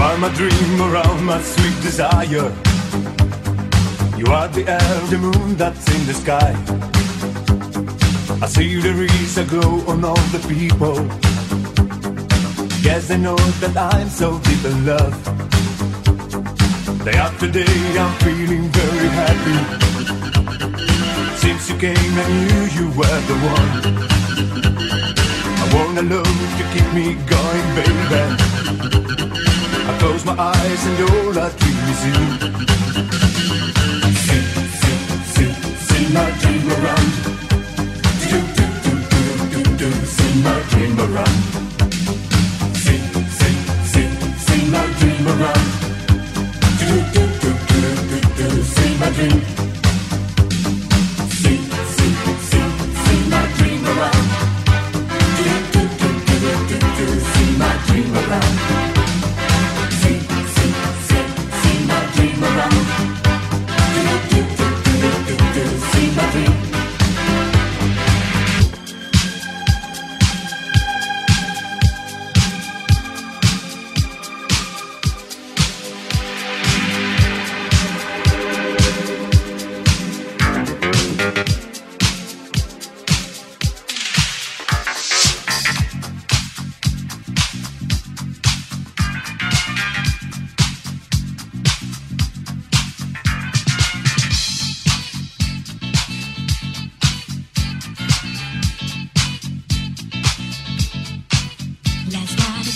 My 0.00 0.32
dream 0.34 0.80
around 0.80 1.24
my 1.24 1.40
sweet 1.42 1.82
desire. 1.82 2.50
You 4.16 4.26
are 4.32 4.48
the 4.48 4.64
air, 4.66 5.00
the 5.10 5.18
moon 5.18 5.56
that's 5.56 5.86
in 5.94 6.06
the 6.06 6.14
sky. 6.14 6.52
I 8.42 8.46
see 8.46 8.80
there 8.80 9.02
is 9.02 9.36
a 9.36 9.44
glow 9.44 9.80
on 9.86 10.04
all 10.04 10.24
the 10.34 10.40
people. 10.48 10.96
Guess 12.82 13.08
they 13.08 13.18
know 13.18 13.36
that 13.62 13.76
I'm 13.76 14.08
so 14.08 14.38
deep 14.40 14.64
in 14.64 14.86
love. 14.86 15.16
Day 17.04 17.18
after 17.26 17.50
day, 17.50 17.76
I'm 18.02 18.14
feeling 18.24 18.68
very 18.80 19.08
happy. 19.20 19.58
Since 21.36 21.70
you 21.70 21.76
came, 21.76 22.14
I 22.24 22.26
knew 22.40 22.62
you 22.78 22.86
were 22.98 23.20
the 23.30 23.36
one. 23.56 23.72
I 25.62 25.66
wanna 25.74 26.02
love 26.02 26.38
to 26.58 26.64
keep 26.72 26.88
me 26.94 27.06
going, 27.34 27.66
baby. 27.76 28.99
I 29.90 29.98
close 29.98 30.24
my 30.24 30.36
eyes 30.38 30.86
and 30.86 31.00
all 31.10 31.36
I 31.36 31.50
dream 31.58 31.78
is 31.92 32.02
you. 32.06 32.18
See, 34.24 34.44
see, 34.80 34.98
see, 35.34 35.52
see 35.88 36.04
my 36.14 36.30
dream 36.40 36.66
around. 36.76 37.10
Do, 38.30 38.38
do, 38.56 38.66
do, 38.84 38.92
do, 39.10 39.22
do, 39.50 39.60
do, 39.80 39.90
see 40.06 40.34
my 40.46 40.58
dream 40.70 40.96
around. 41.00 41.38
See, 42.76 43.00
see, 43.38 43.56
see, 43.90 44.08
see 44.46 44.62
my 44.70 44.86
dream 45.00 45.26
around. 45.26 45.66
Do, 46.78 46.90
do, 47.14 47.22
do, 47.42 47.50
do, 47.70 47.82
do, 48.10 48.18
do, 48.38 48.62
see 48.62 48.92
my 49.00 49.10
dream. 49.10 49.69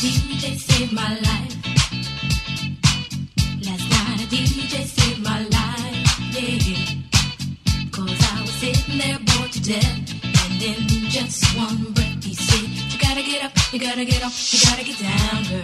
DJ 0.04 0.58
saved 0.58 0.92
my 0.92 1.08
life. 1.08 1.54
Last 3.64 3.86
night 3.88 4.20
a 4.20 4.26
DJ 4.28 4.84
saved 4.84 5.22
my 5.24 5.40
life, 5.48 6.04
I 7.96 8.40
was 8.42 8.52
sitting 8.60 8.98
there 8.98 9.18
bored 9.18 9.52
to 9.52 9.62
death. 9.62 9.96
And 10.44 10.62
in 10.62 11.08
just 11.08 11.42
one 11.56 11.92
breath 11.94 12.22
he 12.22 12.34
said, 12.34 12.68
You 12.92 12.98
gotta 12.98 13.22
get 13.22 13.44
up, 13.46 13.52
you 13.72 13.80
gotta 13.80 14.04
get 14.04 14.22
off, 14.22 14.52
you 14.52 14.60
gotta 14.68 14.84
get 14.84 14.98
down, 14.98 15.44
girl. 15.44 15.63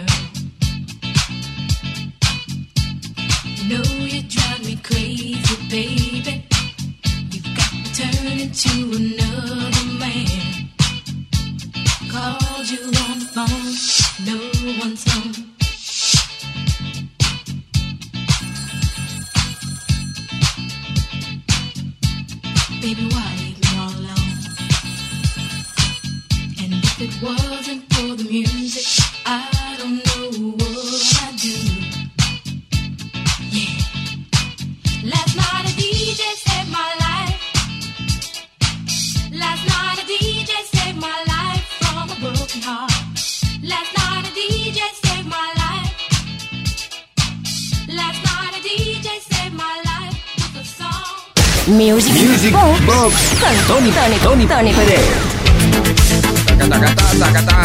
Tony, 53.41 53.89
Tony, 53.91 54.17
Tony, 54.19 54.45
Tony. 54.45 54.71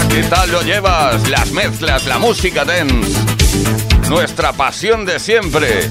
¿Qué 0.08 0.22
tal 0.22 0.50
lo 0.50 0.62
llevas? 0.62 1.28
Las 1.28 1.50
mezclas, 1.52 2.06
la 2.06 2.18
música 2.18 2.64
dance. 2.64 3.12
Nuestra 4.08 4.54
pasión 4.54 5.04
de 5.04 5.20
siempre. 5.20 5.90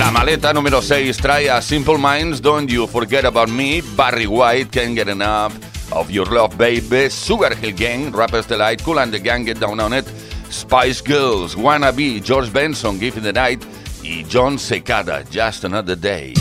La 0.00 0.10
maleta 0.10 0.52
número 0.52 0.82
6 0.82 1.16
trae 1.18 1.48
a 1.48 1.62
Simple 1.62 1.98
Minds, 1.98 2.42
Don't 2.42 2.68
You 2.68 2.88
Forget 2.88 3.24
About 3.24 3.48
Me, 3.48 3.82
Barry 3.94 4.26
White, 4.26 4.70
Can't 4.70 4.96
Get 4.96 5.08
Enough 5.08 5.52
of 5.92 6.10
Your 6.10 6.32
Love 6.32 6.56
Baby, 6.56 7.08
Sugar 7.08 7.54
Hill 7.56 7.76
Gang, 7.76 8.12
Rappers 8.12 8.48
Delight, 8.48 8.82
Cool 8.82 8.98
and 8.98 9.12
the 9.12 9.20
Gang, 9.20 9.44
Get 9.44 9.60
Down 9.60 9.78
on 9.78 9.92
It, 9.92 10.06
Spice 10.50 11.02
Girls, 11.02 11.56
Wanna 11.56 11.92
Be, 11.92 12.20
George 12.20 12.52
Benson, 12.52 12.98
Give 12.98 13.16
in 13.16 13.22
the 13.22 13.32
Night 13.32 13.64
y 14.02 14.24
John 14.28 14.58
Secada, 14.58 15.22
Just 15.30 15.62
Another 15.62 15.94
Day. 15.94 16.34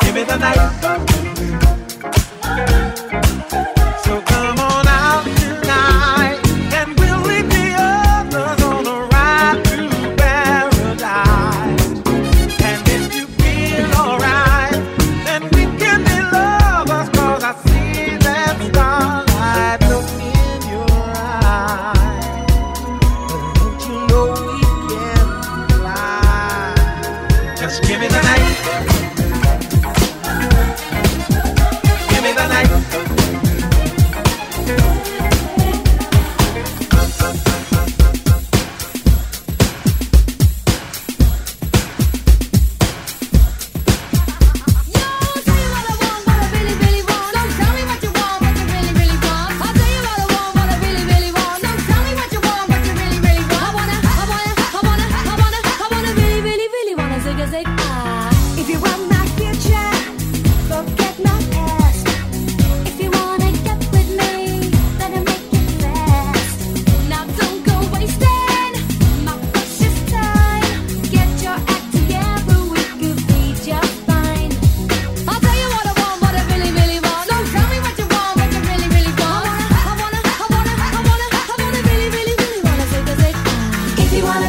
Give 0.00 0.14
me 0.14 0.24
the 0.24 0.36
night. 0.38 1.05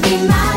Be 0.02 0.28
my 0.28 0.57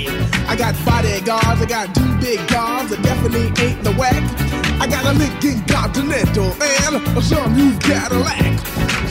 I 0.51 0.55
got 0.57 0.75
bodyguards, 0.85 1.61
I 1.61 1.65
got 1.65 1.95
two 1.95 2.13
big 2.19 2.37
cars 2.49 2.89
that 2.89 3.01
definitely 3.01 3.45
ain't 3.63 3.81
the 3.85 3.93
whack. 3.93 4.21
I 4.81 4.85
got 4.85 5.05
a 5.05 5.17
Lincoln 5.17 5.63
Continental 5.65 6.51
and 6.61 6.95
a 6.97 7.21
sunroof 7.21 7.79
Cadillac. 7.79 9.10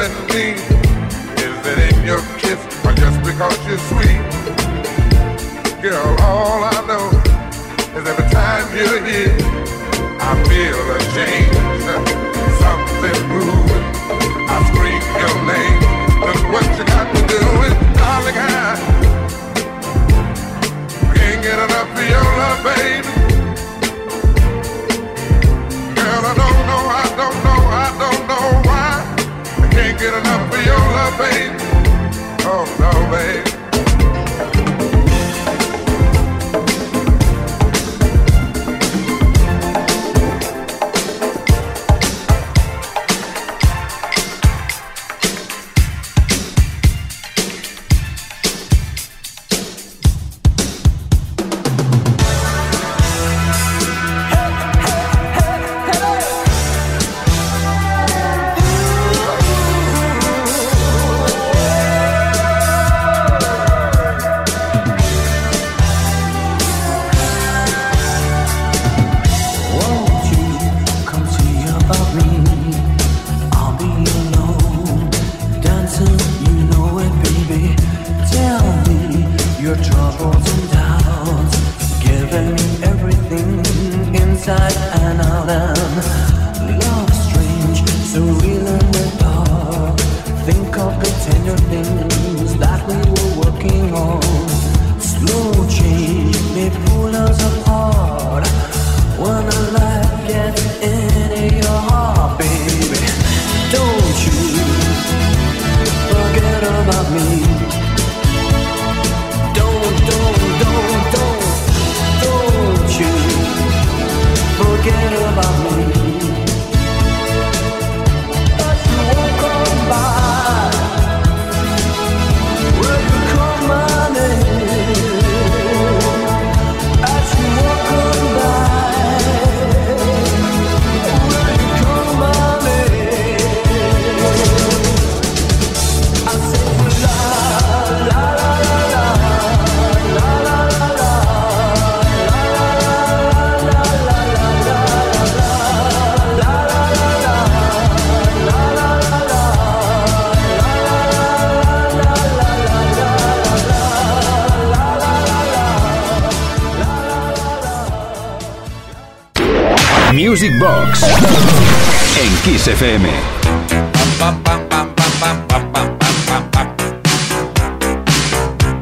giving 0.00 0.26
me? 0.28 0.52
Is 1.36 1.66
it 1.66 1.92
in 1.92 2.06
your 2.06 2.20
kiss 2.38 2.60
or 2.84 2.92
just 2.92 3.20
because 3.22 3.66
you're 3.66 3.78
sweet? 3.90 4.20
Girl, 5.82 6.16
all 6.20 6.64
I 6.64 6.84
know 6.86 7.08
is 7.98 8.06
every 8.06 8.28
time 8.30 8.66
you're 8.76 9.04
here, 9.04 9.36
I 10.20 10.42
feel 10.48 10.80
a 10.90 11.00
change, 11.14 11.54
something 12.60 13.28
moving. 13.28 13.59
Oh 31.22 32.64
no, 32.78 33.10
babe. 33.10 33.49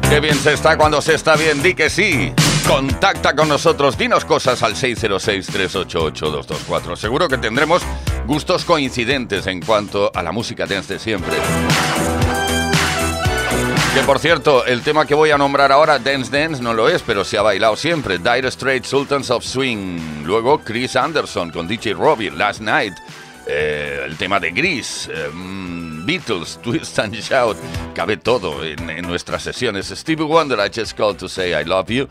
Qué 0.09 0.19
bien 0.19 0.35
se 0.35 0.53
está 0.53 0.75
cuando 0.75 1.01
se 1.03 1.13
está 1.13 1.35
bien, 1.35 1.61
di 1.61 1.75
que 1.75 1.91
sí. 1.91 2.33
Contacta 2.67 3.35
con 3.35 3.47
nosotros, 3.47 3.95
dinos 3.95 4.25
cosas 4.25 4.63
al 4.63 4.73
606-388-224. 4.73 6.95
Seguro 6.95 7.27
que 7.27 7.37
tendremos 7.37 7.83
gustos 8.25 8.65
coincidentes 8.65 9.45
en 9.45 9.61
cuanto 9.61 10.09
a 10.13 10.23
la 10.23 10.31
música 10.31 10.65
dance 10.65 10.93
de 10.93 10.99
siempre. 10.99 11.35
Que 13.93 14.01
por 14.01 14.17
cierto, 14.17 14.65
el 14.65 14.81
tema 14.81 15.05
que 15.05 15.13
voy 15.13 15.29
a 15.29 15.37
nombrar 15.37 15.71
ahora, 15.71 15.99
Dance 15.99 16.31
Dance, 16.31 16.63
no 16.63 16.73
lo 16.73 16.89
es, 16.89 17.03
pero 17.03 17.23
se 17.23 17.37
ha 17.37 17.43
bailado 17.43 17.75
siempre. 17.75 18.17
Dire 18.17 18.49
Straits, 18.49 18.87
Sultans 18.87 19.29
of 19.29 19.43
Swing. 19.43 20.23
Luego 20.25 20.57
Chris 20.59 20.95
Anderson 20.95 21.51
con 21.51 21.67
DJ 21.67 21.93
Robbie, 21.93 22.31
Last 22.31 22.61
Night. 22.61 22.95
Eh, 23.45 24.01
el 24.05 24.17
tema 24.17 24.39
de 24.39 24.49
Gris. 24.51 25.07
Eh, 25.11 25.29
mm, 25.33 25.88
Beatles, 26.09 26.57
Twist 26.63 26.97
and 26.97 27.13
Shout, 27.13 27.55
cabe 27.93 28.17
todo 28.17 28.63
en, 28.63 29.03
nuestras 29.03 29.43
sesiones. 29.43 29.91
Stevie 29.91 30.23
Wonder, 30.23 30.57
I 30.59 30.71
Just 30.73 30.97
Called 30.97 31.19
to 31.19 31.29
Say 31.29 31.53
I 31.53 31.63
Love 31.63 31.91
You, 31.91 32.09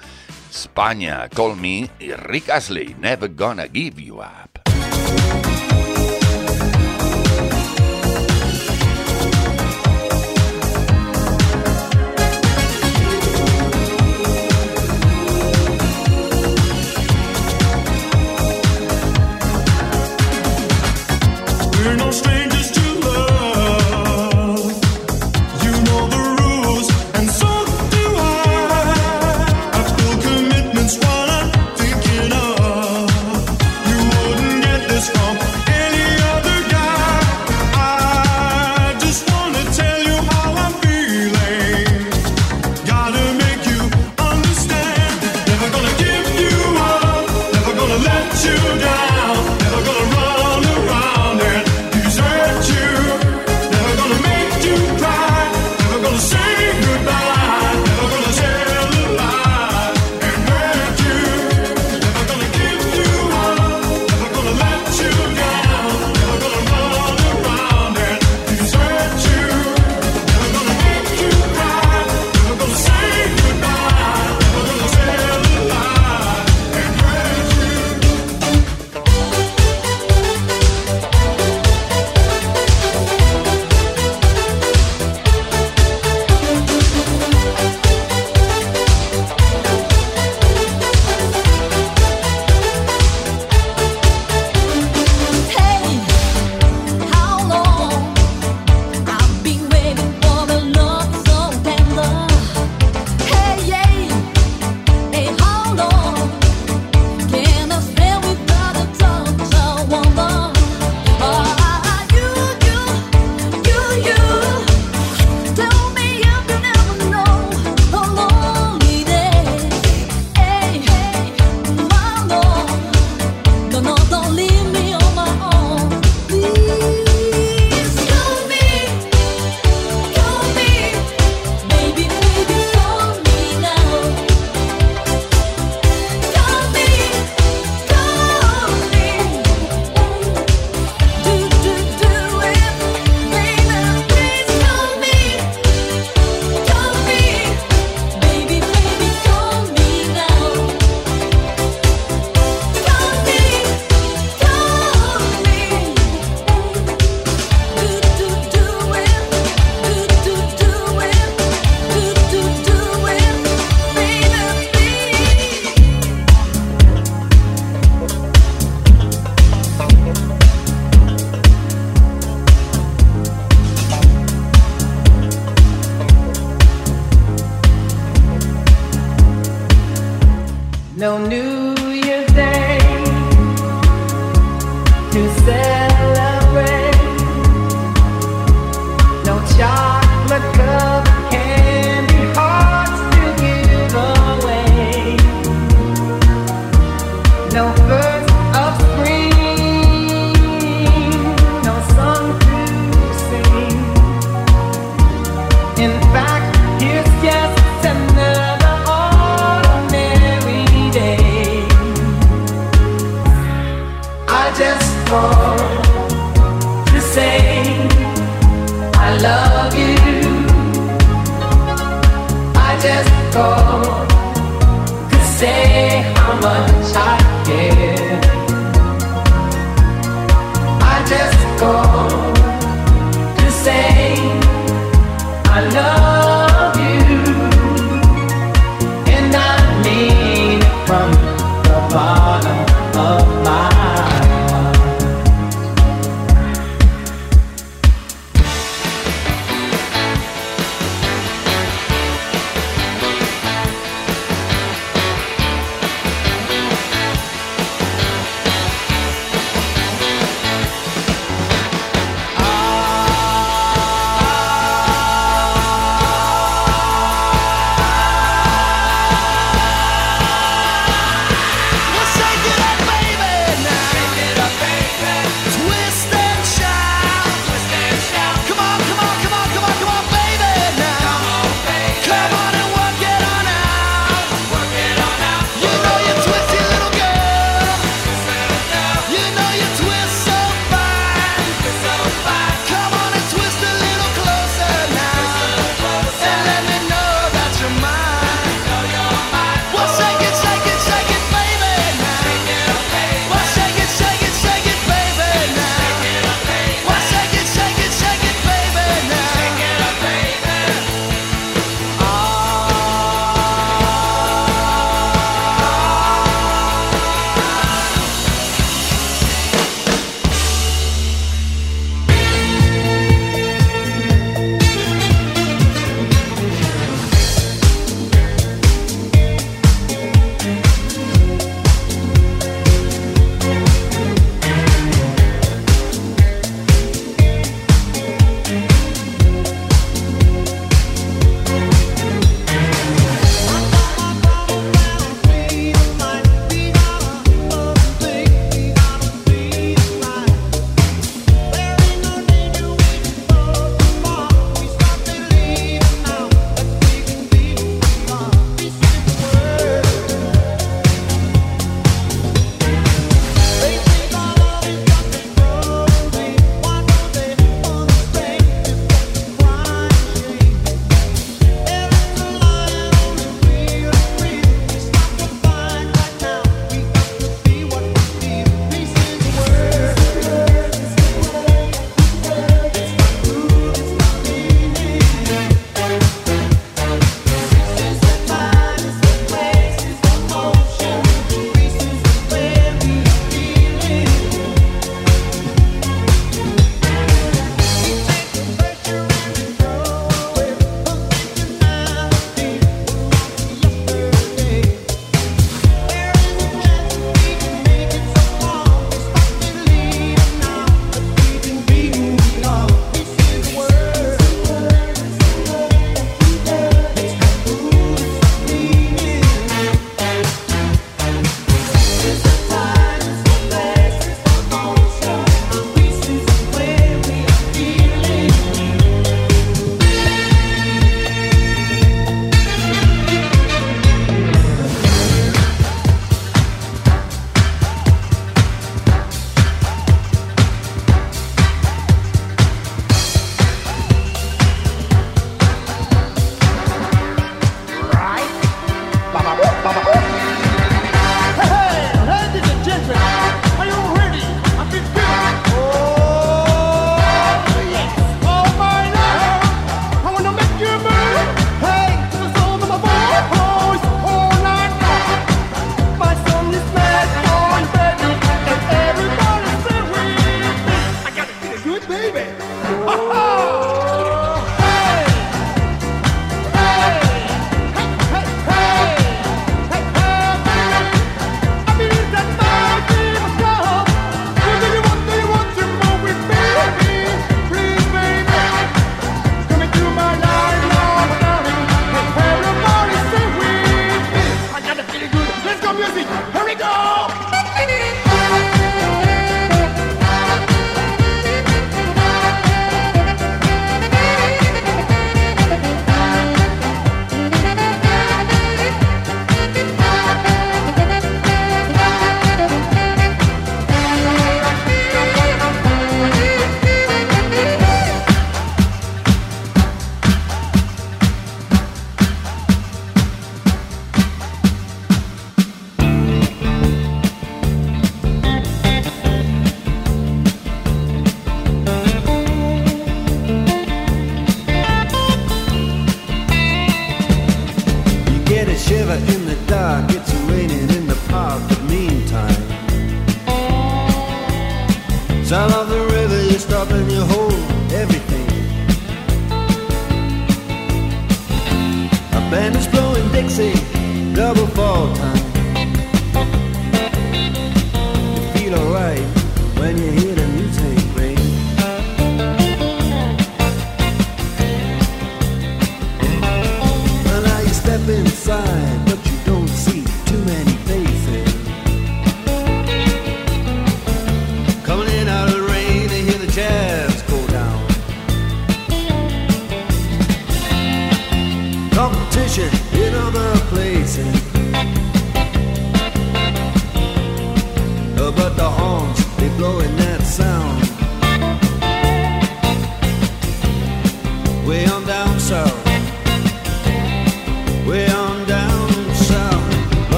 España, 0.48 1.28
Call 1.28 1.56
Me 1.56 1.90
Rick 2.28 2.48
Astley, 2.48 2.94
Never 3.00 3.26
Gonna 3.26 3.66
Give 3.66 4.00
You 4.00 4.20
Up. 4.20 4.60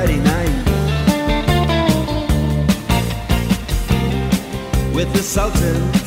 Friday 0.00 0.16
night 0.20 0.64
with 4.94 5.12
the 5.12 5.22
Sultans 5.22 5.99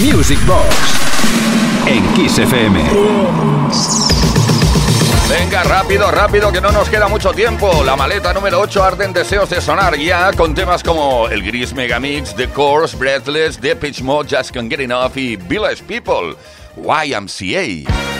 Music 0.00 0.38
Box 0.46 0.66
en 1.86 2.04
Kiss. 2.14 2.36
Venga, 5.28 5.62
rápido, 5.64 6.10
rápido, 6.10 6.52
que 6.52 6.60
no 6.60 6.70
nos 6.70 6.88
queda 6.88 7.08
mucho 7.08 7.32
tiempo. 7.32 7.82
La 7.84 7.96
maleta 7.96 8.32
número 8.34 8.60
8 8.60 8.82
arden 8.82 9.12
deseos 9.12 9.48
de 9.48 9.60
sonar 9.60 9.96
ya 9.96 10.32
con 10.32 10.54
temas 10.54 10.82
como 10.82 11.28
el 11.28 11.42
Gris 11.42 11.72
Megamix, 11.72 12.34
The 12.34 12.48
Course, 12.48 12.96
Breathless, 12.96 13.58
The 13.58 13.76
Pitch 13.76 14.02
Mode, 14.02 14.28
Just 14.36 14.52
Can't 14.52 14.70
Get 14.70 14.80
Enough 14.80 15.16
y 15.16 15.36
Village 15.36 15.82
People, 15.84 16.36
YMCA. 16.76 18.15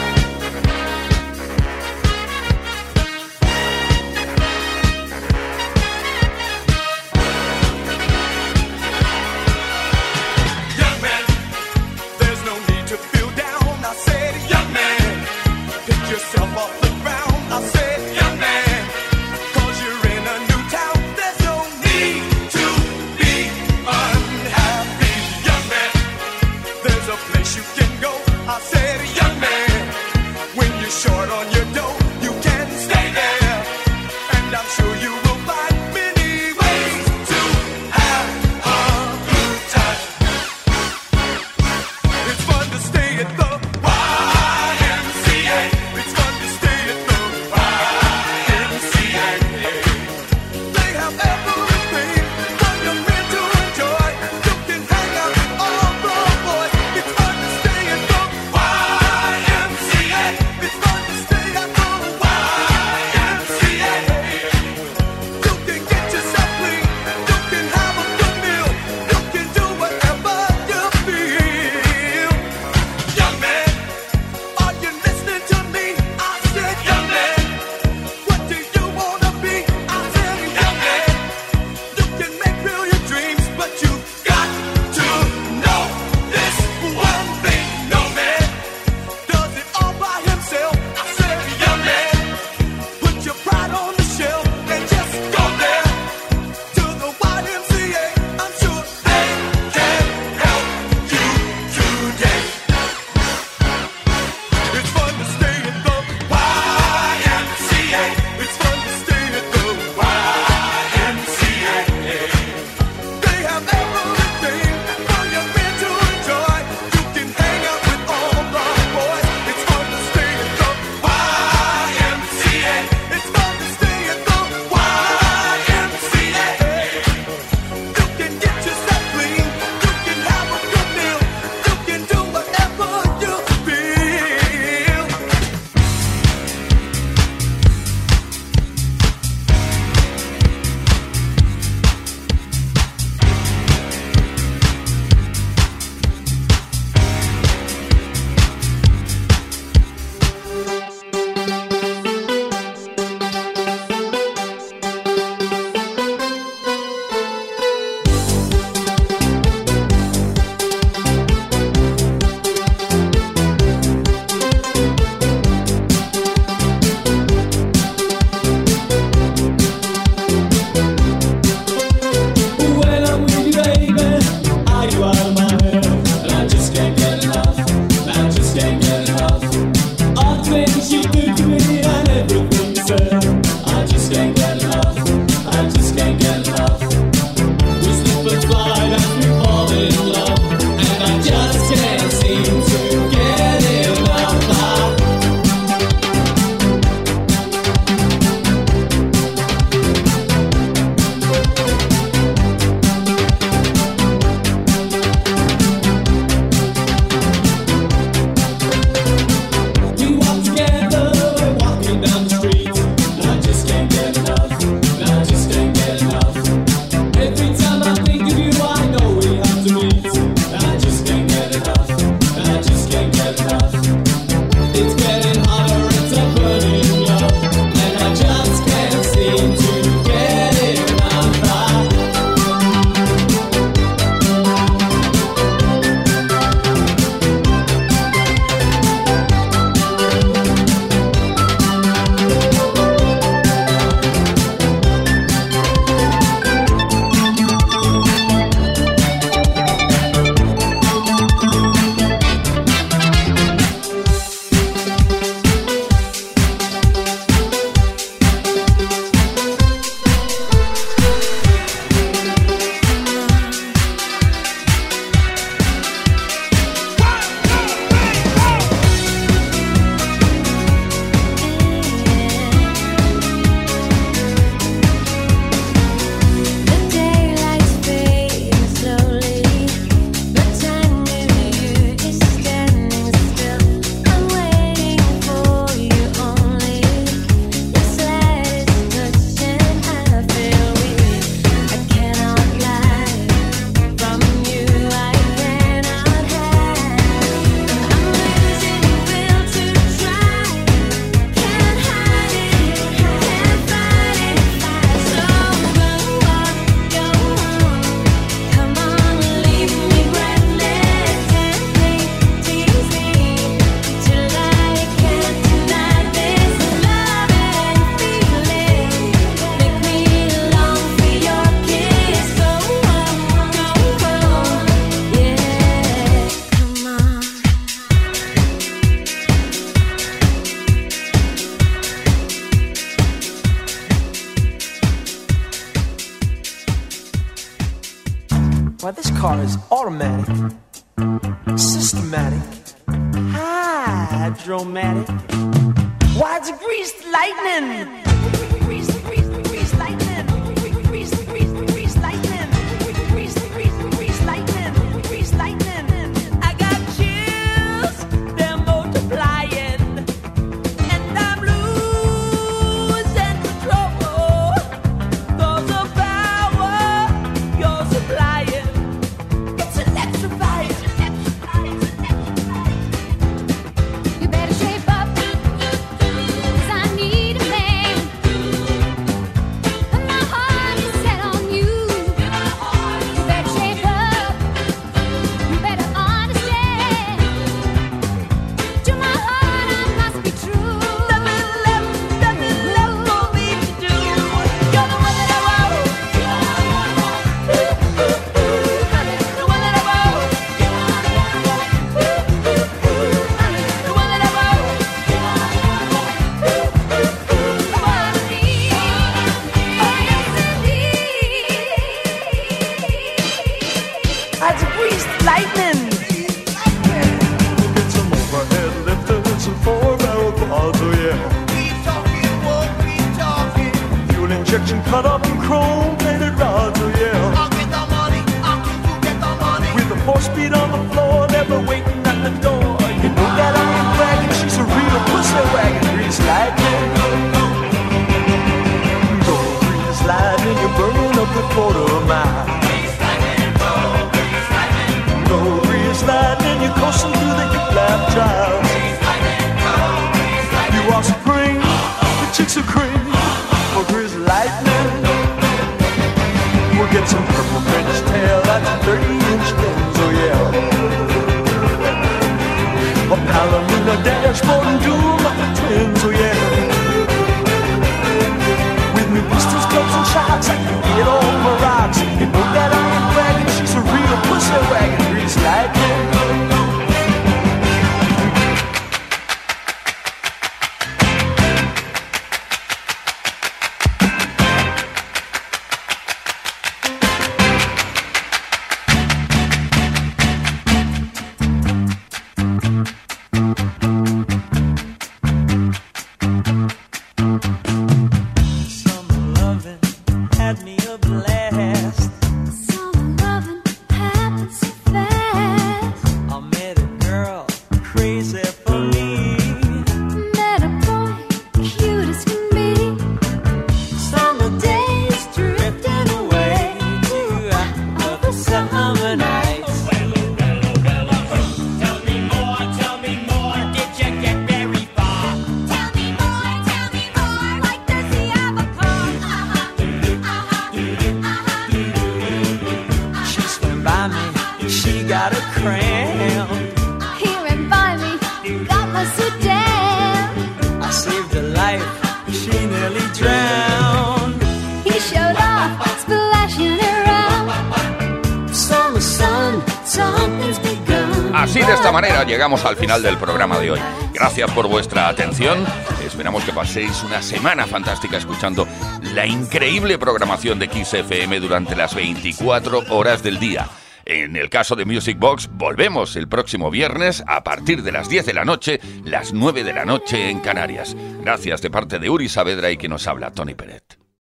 gracias 554.36 554.54
por 554.54 554.68
vuestra 554.68 555.08
atención. 555.08 555.64
Esperamos 556.04 556.44
que 556.44 556.52
paséis 556.52 557.02
una 557.04 557.22
semana 557.22 557.66
fantástica 557.66 558.18
escuchando 558.18 558.68
la 559.14 559.26
increíble 559.26 559.98
programación 559.98 560.58
de 560.58 560.68
Kiss 560.68 560.92
FM 560.92 561.40
durante 561.40 561.74
las 561.74 561.94
24 561.94 562.84
horas 562.90 563.22
del 563.22 563.38
día. 563.38 563.66
En 564.04 564.36
el 564.36 564.50
caso 564.50 564.76
de 564.76 564.84
Music 564.84 565.18
Box, 565.18 565.48
volvemos 565.50 566.16
el 566.16 566.28
próximo 566.28 566.70
viernes 566.70 567.24
a 567.26 567.42
partir 567.42 567.82
de 567.82 567.92
las 567.92 568.10
10 568.10 568.26
de 568.26 568.34
la 568.34 568.44
noche, 568.44 568.78
las 569.04 569.32
9 569.32 569.64
de 569.64 569.72
la 569.72 569.86
noche 569.86 570.28
en 570.28 570.40
Canarias. 570.40 570.94
Gracias 571.22 571.62
de 571.62 571.70
parte 571.70 571.98
de 571.98 572.10
Uri 572.10 572.28
Saavedra 572.28 572.70
y 572.70 572.76
que 572.76 572.90
nos 572.90 573.06
habla 573.06 573.30
Tony 573.30 573.54
Pérez. 573.54 573.85